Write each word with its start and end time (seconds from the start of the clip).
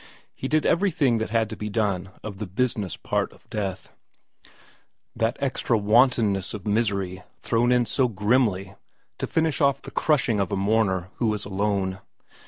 He 0.33 0.47
did 0.47 0.65
everything 0.65 1.19
that 1.19 1.29
had 1.29 1.47
to 1.51 1.55
be 1.55 1.69
done 1.69 2.09
of 2.23 2.39
the 2.39 2.47
business 2.47 2.97
part 2.97 3.31
of 3.31 3.47
death 3.51 3.91
that 5.15 5.37
extra 5.39 5.77
wantonness 5.77 6.55
of 6.55 6.65
misery 6.65 7.21
thrown 7.39 7.71
in 7.71 7.85
so 7.85 8.07
grimly 8.07 8.73
to 9.19 9.27
finish 9.27 9.61
off 9.61 9.83
the 9.83 9.91
crushing 9.91 10.39
of 10.39 10.51
a 10.51 10.57
mourner 10.57 11.11
who 11.17 11.31
is 11.35 11.45
alone. 11.45 11.99